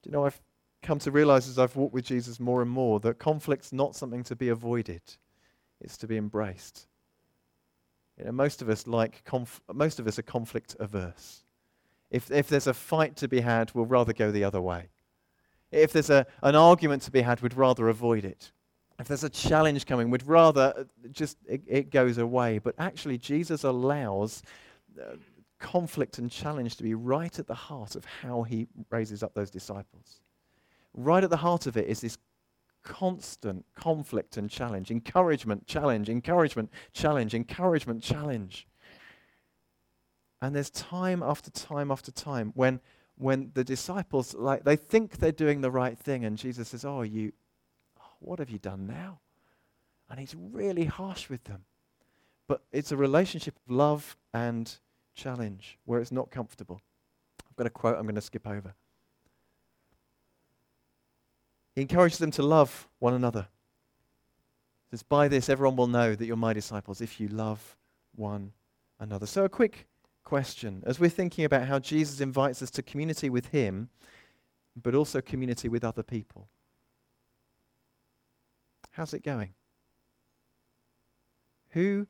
[0.04, 0.40] Do you know, I've
[0.84, 4.24] come to realize as I've walked with Jesus more and more that conflict's not something
[4.26, 5.02] to be avoided,
[5.82, 6.86] it's to be embraced.
[8.20, 11.44] You know, most of us like conf- most of us are conflict averse.
[12.12, 14.90] If, if there's a fight to be had, we'll rather go the other way.
[15.72, 18.52] If there's a, an argument to be had, we'd rather avoid it.
[19.04, 22.60] If there's a challenge coming, we'd rather uh, just it, it goes away.
[22.60, 24.44] But actually, Jesus allows
[24.98, 25.18] uh,
[25.60, 29.52] conflict and challenge to be right at the heart of how he raises up those
[29.52, 30.22] disciples.
[30.94, 32.18] Right at the heart of it is this
[32.82, 38.70] constant conflict and challenge, encouragement, challenge, encouragement, challenge, encouragement, challenge.
[40.42, 42.80] And there's time after time after time when
[43.18, 47.04] when the disciples like they think they're doing the right thing and jesus says oh
[47.04, 47.32] you
[48.24, 49.20] what have you done now?
[50.10, 51.66] And he's really harsh with them.
[52.48, 54.74] But it's a relationship of love and
[55.16, 56.82] challenge where it's not comfortable.
[57.50, 58.74] I've got a quote i'm going to skip over.
[61.76, 63.48] He encourages them to love one another.
[64.90, 67.76] He says by this everyone will know that you're my disciples if you love
[68.16, 68.52] one
[69.00, 69.26] another.
[69.26, 69.88] So a quick
[70.24, 70.84] question.
[70.86, 73.90] As we're thinking about how Jesus invites us to community with Him,
[74.82, 76.48] but also community with other people.
[78.94, 79.54] How's it going?
[81.72, 82.08] Who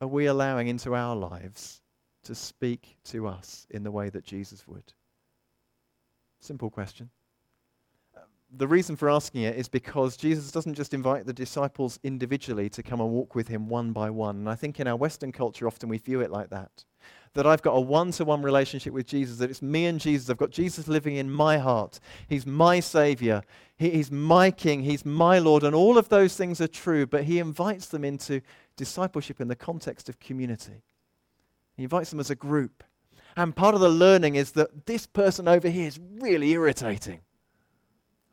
[0.00, 1.82] are we allowing into our lives
[2.22, 4.92] to speak to us in the way that Jesus would?
[6.40, 7.10] Simple question
[8.56, 12.82] the reason for asking it is because Jesus doesn't just invite the disciples individually to
[12.82, 14.36] come and walk with him one by one.
[14.36, 16.84] And I think in our Western culture, often we view it like that.
[17.34, 20.30] That I've got a one to one relationship with Jesus, that it's me and Jesus.
[20.30, 21.98] I've got Jesus living in my heart.
[22.28, 23.42] He's my Savior.
[23.76, 24.82] He, he's my King.
[24.82, 25.64] He's my Lord.
[25.64, 28.40] And all of those things are true, but He invites them into
[28.76, 30.82] discipleship in the context of community.
[31.76, 32.84] He invites them as a group.
[33.36, 37.20] And part of the learning is that this person over here is really irritating.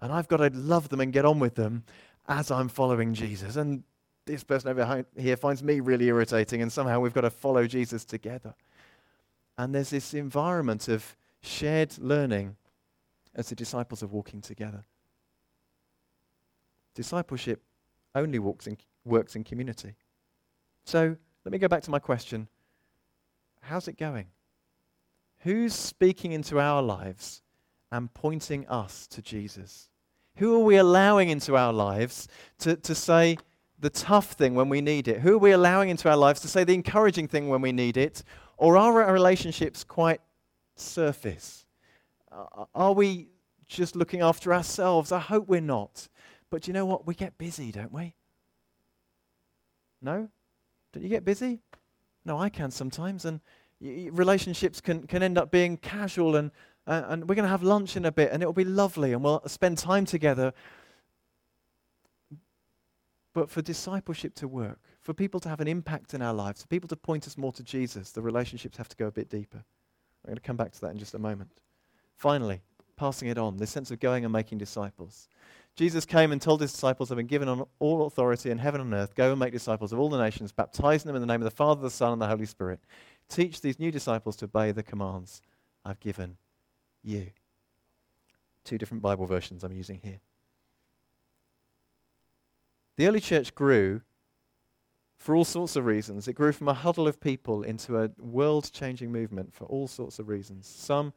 [0.02, 1.84] And I've got to love them and get on with them
[2.28, 3.56] as I'm following Jesus.
[3.56, 3.84] And
[4.26, 8.06] this person over here finds me really irritating, and somehow we've got to follow Jesus
[8.06, 8.54] together.
[9.58, 12.56] And there's this environment of shared learning
[13.36, 14.84] as the disciples are walking together.
[16.96, 17.62] Discipleship
[18.16, 19.96] only works in, works in community.
[20.84, 22.48] So let me go back to my question
[23.62, 24.26] How's it going?
[25.40, 27.42] Who's speaking into our lives
[27.92, 29.91] and pointing us to Jesus?
[30.38, 32.28] Who are we allowing into our lives
[32.60, 33.38] to, to say
[33.80, 35.22] the tough thing when we need it?
[35.22, 37.98] Who are we allowing into our lives to say the encouraging thing when we need
[37.98, 38.24] it?
[38.58, 40.22] Or are our relationships quite
[40.76, 41.66] surface?
[42.74, 43.30] Are we
[43.68, 45.12] just looking after ourselves?
[45.12, 46.08] I hope we're not.
[46.50, 47.08] But you know what?
[47.08, 48.16] We get busy, don't we?
[50.02, 50.30] No?
[50.94, 51.62] Don't you get busy?
[52.26, 53.26] No, I can sometimes.
[53.26, 53.40] And
[53.80, 56.52] y- relationships can, can end up being casual, and,
[56.88, 59.24] uh, and we're going to have lunch in a bit, and it'll be lovely, and
[59.24, 60.54] we'll spend time together.
[63.34, 66.68] But for discipleship to work, for people to have an impact in our lives, for
[66.68, 69.64] people to point us more to Jesus, the relationships have to go a bit deeper.
[70.24, 71.52] I'm going to come back to that in just a moment.
[72.16, 72.62] Finally,
[72.98, 75.30] passing it on, this sense of going and making disciples.
[75.76, 79.16] Jesus came and told his disciples, I've been given all authority in heaven and earth.
[79.16, 81.52] Go and make disciples of all the nations, baptizing them in the name of the
[81.52, 82.82] Father, the Son, and the Holy Spirit.
[83.30, 85.42] Teach these new disciples to obey the commands
[85.86, 86.38] I've given
[87.04, 87.28] you.
[88.64, 90.20] Two different Bible versions I'm using here.
[92.98, 94.02] The early church grew
[95.18, 96.28] for all sorts of reasons.
[96.28, 100.20] It grew from a huddle of people into a world changing movement for all sorts
[100.20, 100.68] of reasons.
[100.68, 101.14] Some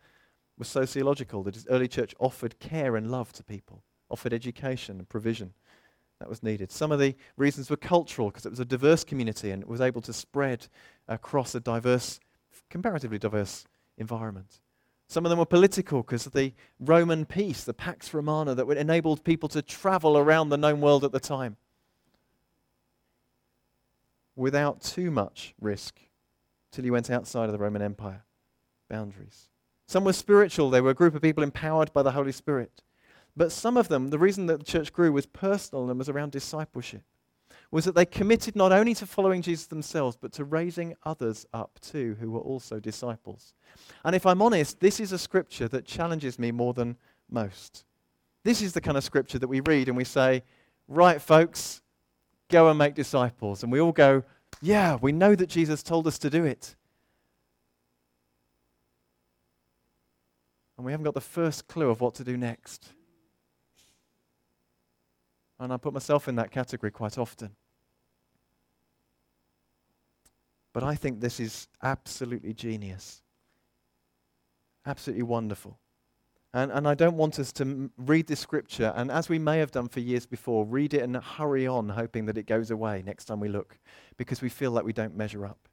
[0.59, 1.43] were sociological.
[1.43, 5.55] The early church offered care and love to people offered education and provision
[6.21, 6.71] that was needed.
[6.71, 9.81] Some of the reasons were cultural because it was a diverse community and it was
[9.81, 10.69] able to spread
[11.09, 12.21] across a diverse,
[12.71, 13.65] comparatively diverse
[13.99, 14.61] environment.
[15.07, 19.25] Some of them were political because of the Roman peace, the Pax Romana, that enabled
[19.25, 21.57] people to travel around the known world at the time
[24.37, 26.01] without too much risk
[26.73, 28.25] till you went outside of the Roman Empire
[28.89, 29.49] boundaries.
[29.87, 32.83] Some were spiritual, they were a group of people empowered by the Holy Spirit.
[33.37, 36.33] But some of them, the reason that the church grew was personal and was around
[36.33, 37.03] discipleship,
[37.75, 41.77] was that they committed not only to following Jesus themselves, but to raising others up
[41.81, 43.53] too, who were also disciples.
[44.05, 46.97] And if I'm honest, this is a scripture that challenges me more than
[47.29, 47.85] most.
[48.45, 50.45] This is the kind of scripture that we read and we say,
[50.87, 51.83] right, folks,
[52.49, 53.65] go and make disciples.
[53.65, 54.23] And we all go,
[54.63, 56.77] yeah, we know that Jesus told us to do it.
[60.77, 62.93] And we haven't got the first clue of what to do next.
[65.59, 67.57] And I put myself in that category quite often.
[70.75, 73.23] But I think this is absolutely genius.
[74.85, 75.79] Absolutely wonderful.
[76.53, 79.59] And, and I don't want us to m- read this scripture, and as we may
[79.59, 83.03] have done for years before, read it and hurry on, hoping that it goes away
[83.05, 83.79] next time we look,
[84.17, 85.69] because we feel like we don't measure up.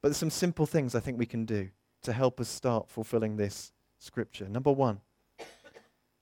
[0.00, 1.70] But there's some simple things I think we can do
[2.02, 4.48] to help us start fulfilling this scripture.
[4.48, 5.00] Number one,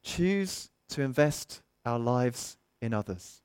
[0.02, 3.41] choose to invest our lives in others.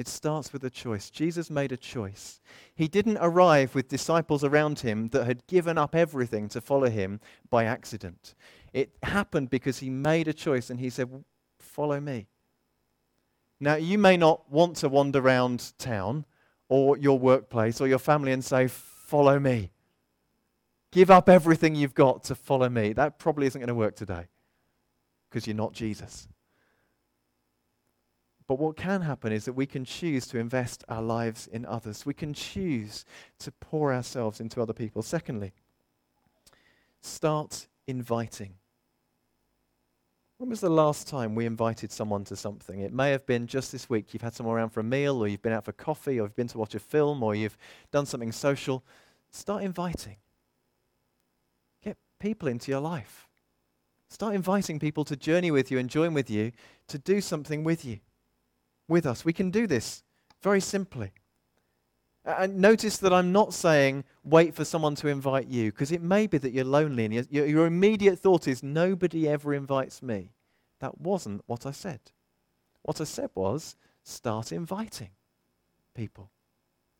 [0.00, 1.10] It starts with a choice.
[1.10, 2.40] Jesus made a choice.
[2.74, 7.20] He didn't arrive with disciples around him that had given up everything to follow him
[7.50, 8.34] by accident.
[8.72, 11.10] It happened because he made a choice and he said,
[11.58, 12.28] Follow me.
[13.60, 16.24] Now, you may not want to wander around town
[16.70, 19.70] or your workplace or your family and say, Follow me.
[20.92, 22.94] Give up everything you've got to follow me.
[22.94, 24.28] That probably isn't going to work today
[25.28, 26.26] because you're not Jesus.
[28.50, 32.04] But what can happen is that we can choose to invest our lives in others.
[32.04, 33.04] We can choose
[33.38, 35.02] to pour ourselves into other people.
[35.02, 35.52] Secondly,
[37.00, 38.54] start inviting.
[40.38, 42.80] When was the last time we invited someone to something?
[42.80, 44.12] It may have been just this week.
[44.12, 46.34] You've had someone around for a meal, or you've been out for coffee, or you've
[46.34, 47.56] been to watch a film, or you've
[47.92, 48.82] done something social.
[49.30, 50.16] Start inviting.
[51.84, 53.28] Get people into your life.
[54.08, 56.50] Start inviting people to journey with you and join with you,
[56.88, 58.00] to do something with you
[58.90, 59.24] with us.
[59.24, 60.02] We can do this
[60.42, 61.12] very simply.
[62.24, 66.26] And notice that I'm not saying wait for someone to invite you, because it may
[66.26, 70.32] be that you're lonely and your, your immediate thought is nobody ever invites me.
[70.80, 72.00] That wasn't what I said.
[72.82, 75.10] What I said was start inviting
[75.94, 76.30] people,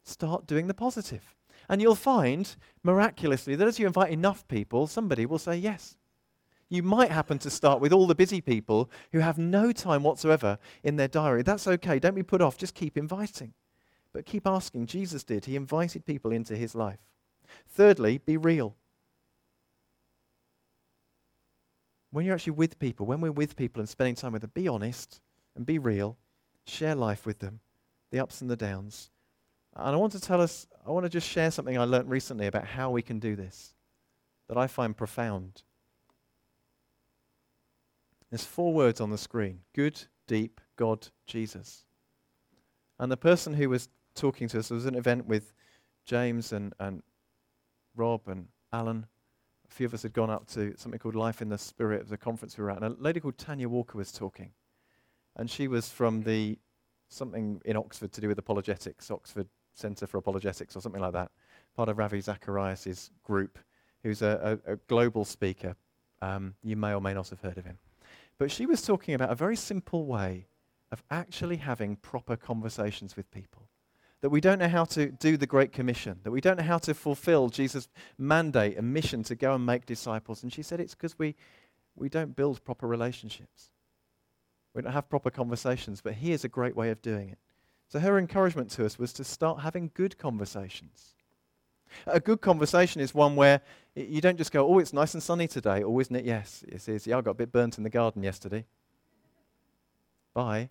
[0.04, 1.34] start doing the positive.
[1.68, 5.96] And you'll find miraculously that as you invite enough people, somebody will say yes
[6.70, 10.56] you might happen to start with all the busy people who have no time whatsoever
[10.84, 11.42] in their diary.
[11.42, 11.98] That's okay.
[11.98, 12.56] Don't be put off.
[12.56, 13.52] Just keep inviting.
[14.12, 14.86] But keep asking.
[14.86, 15.44] Jesus did.
[15.44, 17.00] He invited people into his life.
[17.68, 18.76] Thirdly, be real.
[22.12, 24.68] When you're actually with people, when we're with people and spending time with them, be
[24.68, 25.20] honest
[25.56, 26.16] and be real.
[26.66, 27.60] Share life with them,
[28.12, 29.10] the ups and the downs.
[29.74, 32.46] And I want to tell us, I want to just share something I learned recently
[32.46, 33.74] about how we can do this
[34.48, 35.62] that I find profound.
[38.30, 41.84] There's four words on the screen good, deep God Jesus.
[42.98, 45.52] And the person who was talking to us there was an event with
[46.06, 47.02] James and, and
[47.96, 49.06] Rob and Alan.
[49.68, 52.08] A few of us had gone up to something called Life in the Spirit, of
[52.08, 52.82] the conference we were at.
[52.82, 54.50] And a lady called Tanya Walker was talking.
[55.36, 56.58] And she was from the
[57.08, 61.30] something in Oxford to do with apologetics, Oxford Centre for Apologetics or something like that,
[61.76, 63.58] part of Ravi Zacharias' group,
[64.02, 65.76] who's a, a, a global speaker.
[66.22, 67.78] Um, you may or may not have heard of him.
[68.40, 70.46] But she was talking about a very simple way
[70.90, 73.68] of actually having proper conversations with people.
[74.22, 76.78] That we don't know how to do the Great Commission, that we don't know how
[76.78, 80.42] to fulfill Jesus' mandate and mission to go and make disciples.
[80.42, 81.34] And she said it's because we,
[81.94, 83.68] we don't build proper relationships.
[84.72, 87.38] We don't have proper conversations, but here's a great way of doing it.
[87.88, 91.14] So her encouragement to us was to start having good conversations.
[92.06, 93.60] A good conversation is one where
[93.94, 95.82] you don't just go, oh, it's nice and sunny today.
[95.82, 96.24] Oh, isn't it?
[96.24, 97.06] Yes, it is.
[97.06, 98.64] Yeah, I got a bit burnt in the garden yesterday.
[100.34, 100.70] Bye.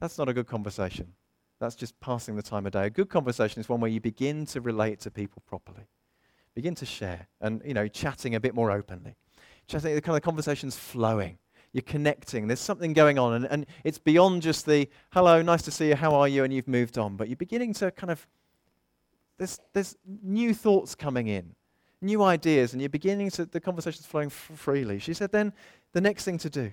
[0.00, 1.14] That's not a good conversation.
[1.60, 2.86] That's just passing the time of day.
[2.86, 5.88] A good conversation is one where you begin to relate to people properly,
[6.54, 9.16] begin to share, and you know, chatting a bit more openly.
[9.66, 11.38] Chatting, the kind of conversation's flowing.
[11.72, 12.46] You're connecting.
[12.46, 15.96] There's something going on, and, and it's beyond just the hello, nice to see you,
[15.96, 17.16] how are you, and you've moved on.
[17.16, 18.26] But you're beginning to kind of
[19.38, 21.54] there's, there's new thoughts coming in,
[22.00, 24.98] new ideas, and you're beginning to, the conversation's flowing f- freely.
[24.98, 25.52] She said, then
[25.92, 26.72] the next thing to do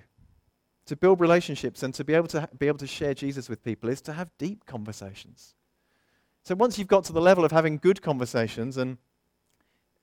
[0.86, 3.62] to build relationships and to be able to ha- be able to share Jesus with
[3.62, 5.54] people is to have deep conversations.
[6.44, 8.98] So once you've got to the level of having good conversations and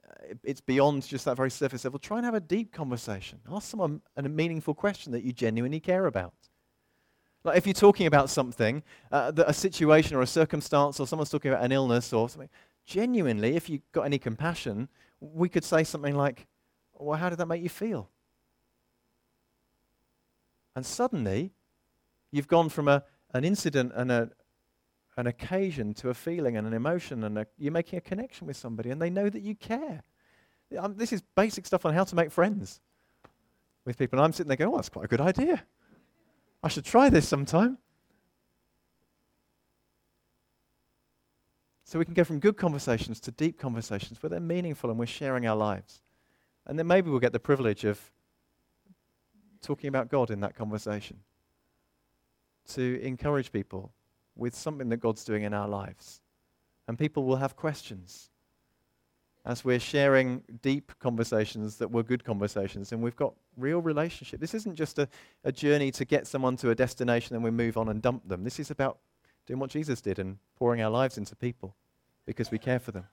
[0.06, 3.40] uh, it's beyond just that very surface level, try and have a deep conversation.
[3.50, 6.34] Ask someone a meaningful question that you genuinely care about.
[7.44, 11.52] Like if you're talking about something, uh, a situation or a circumstance, or someone's talking
[11.52, 12.50] about an illness or something,
[12.86, 14.88] genuinely, if you've got any compassion,
[15.20, 16.48] we could say something like,
[16.94, 18.10] Well, how did that make you feel?
[20.76, 21.52] And suddenly,
[22.32, 23.04] you've gone from a,
[23.34, 24.30] an incident and a,
[25.18, 28.58] an occasion to a feeling and an emotion, and a, you're making a connection with
[28.58, 30.02] somebody, and they know that you care.
[30.78, 32.80] Um, this is basic stuff on how to make friends
[33.86, 34.18] with people.
[34.18, 35.64] And I'm sitting there going, Oh, that's quite a good idea.
[36.64, 37.78] I should try this sometime.
[41.84, 45.06] So we can go from good conversations to deep conversations where they're meaningful and we're
[45.06, 46.02] sharing our lives.
[46.66, 48.00] And then maybe we'll get the privilege of
[49.62, 51.20] talking about God in that conversation.
[52.70, 53.92] To encourage people
[54.36, 56.22] with something that God's doing in our lives.
[56.88, 58.32] And people will have questions
[59.46, 64.40] as we're sharing deep conversations that were good conversations and we've got real relationship.
[64.40, 65.08] This isn't just a,
[65.44, 68.44] a journey to get someone to a destination and we move on and dump them.
[68.44, 68.98] This is about
[69.46, 71.76] doing what Jesus did and pouring our lives into people
[72.26, 73.06] because we care for them.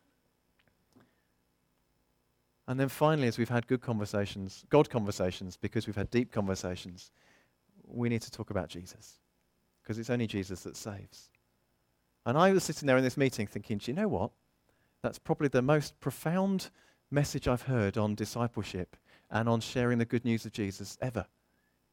[2.69, 7.11] And then finally, as we've had good conversations, God conversations, because we've had deep conversations,
[7.85, 9.19] we need to talk about Jesus.
[9.83, 11.31] Because it's only Jesus that saves.
[12.25, 14.31] And I was sitting there in this meeting thinking, do you know what?
[15.03, 16.71] That's probably the most profound
[17.11, 18.97] message I've heard on discipleship
[19.31, 21.27] and on sharing the good news of Jesus ever.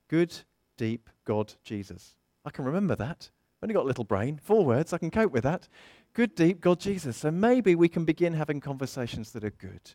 [0.10, 0.36] Good,
[0.78, 2.16] deep God Jesus.
[2.46, 3.30] I can remember that.
[3.58, 5.68] I've only got a little brain, four words, I can cope with that.
[6.14, 7.18] Good, deep God Jesus.
[7.18, 9.94] So maybe we can begin having conversations that are good.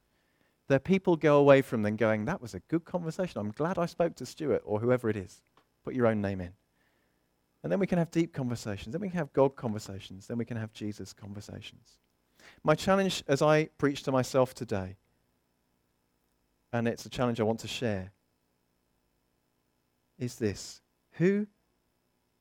[0.69, 3.41] That people go away from them going, that was a good conversation.
[3.41, 5.43] I'm glad I spoke to Stuart or whoever it is.
[5.85, 6.53] Put your own name in.
[7.63, 8.93] And then we can have deep conversations.
[8.93, 10.27] Then we can have God conversations.
[10.27, 11.97] Then we can have Jesus conversations.
[12.65, 14.97] My challenge as I preach to myself today,
[16.73, 18.13] and it's a challenge I want to share,
[20.19, 20.81] is this
[21.13, 21.47] Who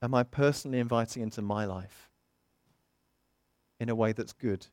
[0.01, 2.09] am I personally inviting into my life
[3.79, 4.67] in a way that's good,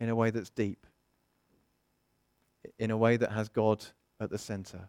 [0.00, 0.86] in a way that's deep,
[2.78, 3.84] in a way that has God
[4.20, 4.88] at the center,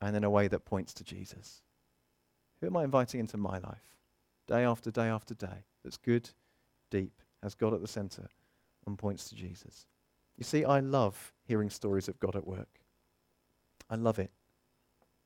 [0.00, 1.62] and in a way that points to Jesus?
[2.60, 3.96] Who am I inviting into my life
[4.46, 6.30] day after day after day that's good,
[6.90, 8.28] deep, has God at the center
[8.86, 9.86] and points to Jesus.
[10.36, 12.68] You see, I love hearing stories of God at work.
[13.88, 14.30] I love it.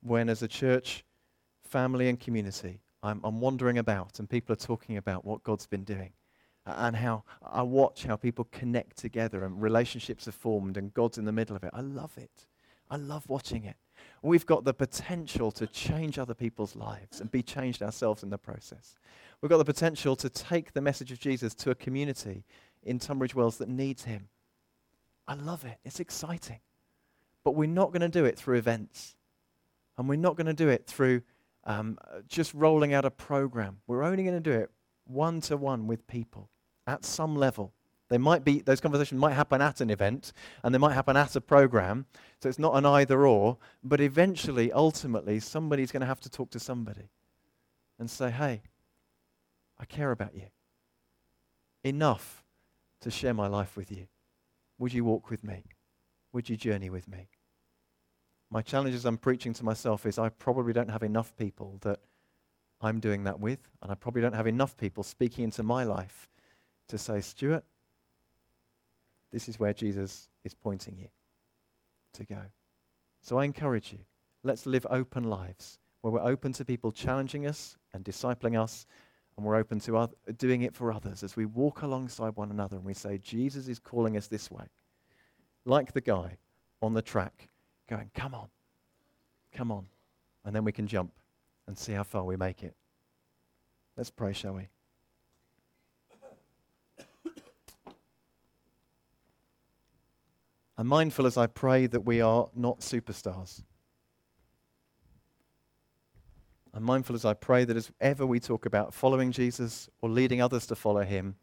[0.03, 1.05] When, as a church,
[1.63, 5.85] family, and community, I'm, I'm wandering about and people are talking about what God's been
[5.85, 6.13] doing
[6.67, 11.25] and how I watch how people connect together and relationships are formed and God's in
[11.25, 11.71] the middle of it.
[11.73, 12.47] I love it.
[12.91, 13.77] I love watching it.
[14.23, 18.39] We've got the potential to change other people's lives and be changed ourselves in the
[18.39, 18.97] process.
[19.41, 22.45] We've got the potential to take the message of Jesus to a community
[22.83, 24.29] in Tunbridge Wells that needs him.
[25.29, 25.79] I love it.
[25.85, 26.59] It's exciting.
[27.45, 29.15] But we're not going to do it through events.
[29.97, 31.23] And we're not going to do it through
[31.65, 33.79] um, just rolling out a program.
[33.87, 34.71] We're only going to do it
[35.07, 36.51] one to one with people
[36.87, 37.73] at some level.
[38.09, 40.33] They might be, those conversations might happen at an event
[40.65, 42.07] and they might happen at a program.
[42.43, 46.51] So it's not an either or, but eventually, ultimately, somebody's going to have to talk
[46.51, 47.11] to somebody.
[47.99, 48.63] and say, hey,
[49.79, 50.47] I care about you.
[51.85, 52.45] Enough
[53.01, 54.07] to share my life with you.
[54.79, 55.65] Would you walk with me?
[56.33, 57.29] Would you journey with me?
[58.51, 62.01] My challenge as I'm preaching to myself is I probably don't have enough people that
[62.81, 66.29] I'm doing that with, and I probably don't have enough people speaking into my life
[66.89, 67.65] to say, Stuart,
[69.33, 71.09] this is where Jesus is pointing you
[72.15, 72.41] to go.
[73.21, 73.99] So I encourage you,
[74.43, 78.87] let's live open lives where we're open to people challenging us and discipling us,
[79.39, 82.75] and we're open to other, doing it for others as we walk alongside one another
[82.75, 84.65] and we say, Jesus is calling us this way.
[85.65, 86.39] Like the guy
[86.83, 87.49] on the track
[87.89, 88.49] going, Come on,
[89.53, 89.87] come on.
[90.45, 91.13] And then we can jump
[91.69, 92.75] and see how far we make it.
[93.97, 94.69] Let's pray, shall we?
[100.77, 103.63] I'm mindful as I pray that we are not superstars.
[106.79, 110.41] I'm mindful as I pray that as ever we talk about following Jesus or leading
[110.41, 111.35] others to follow him,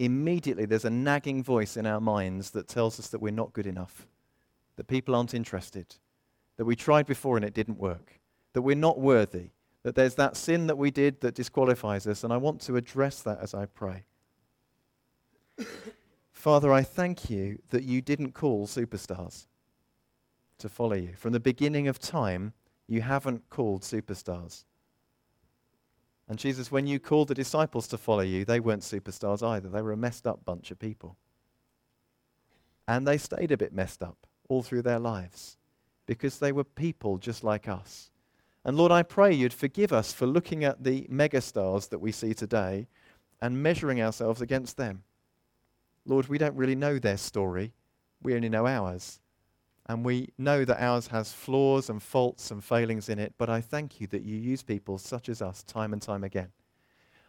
[0.00, 3.68] immediately there's a nagging voice in our minds that tells us that we're not good
[3.68, 4.08] enough,
[4.74, 5.94] that people aren't interested,
[6.56, 8.18] that we tried before and it didn't work,
[8.52, 9.50] that we're not worthy,
[9.84, 13.22] that there's that sin that we did that disqualifies us, and I want to address
[13.22, 14.06] that as I pray.
[16.32, 19.46] Father, I thank you that you didn't call superstars
[20.58, 21.12] to follow you.
[21.16, 22.54] From the beginning of time,
[22.88, 24.64] you haven't called superstars.
[26.30, 29.68] And Jesus, when you called the disciples to follow you, they weren't superstars either.
[29.68, 31.16] They were a messed up bunch of people.
[32.86, 35.56] And they stayed a bit messed up all through their lives
[36.06, 38.12] because they were people just like us.
[38.64, 42.32] And Lord, I pray you'd forgive us for looking at the megastars that we see
[42.32, 42.86] today
[43.42, 45.02] and measuring ourselves against them.
[46.06, 47.72] Lord, we don't really know their story.
[48.22, 49.18] We only know ours.
[49.90, 53.60] And we know that ours has flaws and faults and failings in it, but I
[53.60, 56.52] thank you that you use people such as us time and time again.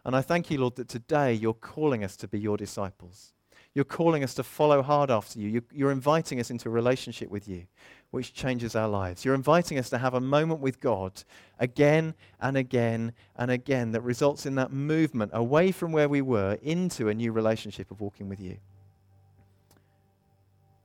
[0.04, 3.32] And I thank you, Lord, that today you're calling us to be your disciples.
[3.74, 5.60] You're calling us to follow hard after you.
[5.72, 7.64] You're, inviting us into a relationship with you,
[8.12, 9.24] which changes our lives.
[9.24, 11.24] You're inviting us to have a moment with God
[11.58, 16.58] again and again and again that results in that movement away from where we were
[16.62, 18.58] into a new relationship of walking with you.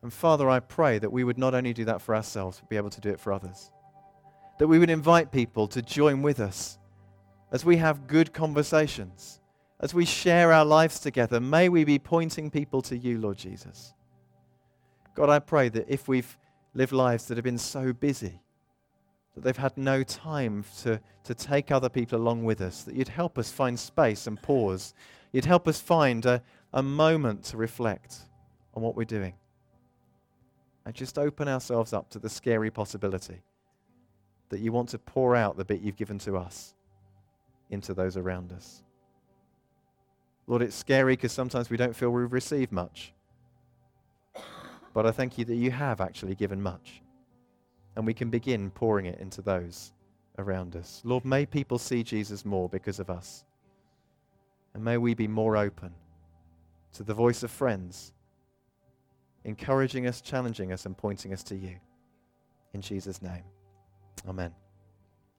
[0.01, 2.77] And Father, I pray that we would not only do that for ourselves, but be
[2.77, 3.71] able to do it for others.
[4.59, 6.77] That we would invite people to join with us
[7.51, 9.39] as we have good conversations
[9.79, 13.93] as we share our lives together, may we be pointing people to you, Lord Jesus.
[15.13, 16.37] God, I pray that if we've
[16.73, 18.41] lived lives that have been so busy,
[19.35, 23.07] that they've had no time to, to take other people along with us, that you'd
[23.07, 24.95] help us find space and pause.
[25.31, 26.41] You'd help us find a,
[26.73, 28.15] a moment to reflect
[28.73, 29.33] on what we're doing.
[30.87, 33.41] And just open ourselves up to the scary possibility
[34.47, 36.75] that you want to pour out the bit you've given to us
[37.69, 38.83] into those around us.
[40.47, 43.11] Lord, it's scary because sometimes we don't feel we've received much.
[44.93, 47.01] But I thank you that you have actually given much.
[47.97, 49.91] And we can begin pouring it into those
[50.37, 51.01] around us.
[51.03, 53.43] Lord, may people see Jesus more because of us.
[54.73, 55.93] And may we be more open
[56.93, 58.13] to the voice of friends,
[59.47, 61.77] encouraging us, challenging us, and pointing us to you.
[62.73, 63.43] In Jesus' name,
[64.27, 64.51] amen.